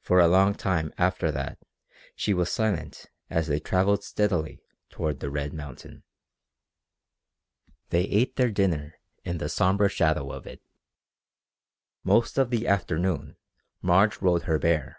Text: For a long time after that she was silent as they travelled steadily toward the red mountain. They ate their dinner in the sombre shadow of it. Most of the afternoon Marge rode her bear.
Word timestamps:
For 0.00 0.18
a 0.18 0.26
long 0.26 0.56
time 0.56 0.92
after 0.98 1.30
that 1.30 1.60
she 2.16 2.34
was 2.34 2.50
silent 2.50 3.06
as 3.30 3.46
they 3.46 3.60
travelled 3.60 4.02
steadily 4.02 4.60
toward 4.90 5.20
the 5.20 5.30
red 5.30 5.52
mountain. 5.54 6.02
They 7.90 8.06
ate 8.06 8.34
their 8.34 8.50
dinner 8.50 8.96
in 9.22 9.38
the 9.38 9.48
sombre 9.48 9.88
shadow 9.88 10.32
of 10.32 10.48
it. 10.48 10.62
Most 12.02 12.38
of 12.38 12.50
the 12.50 12.66
afternoon 12.66 13.36
Marge 13.82 14.20
rode 14.20 14.42
her 14.50 14.58
bear. 14.58 14.98